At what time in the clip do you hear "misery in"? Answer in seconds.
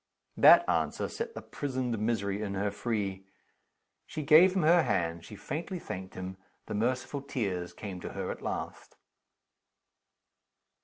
1.99-2.55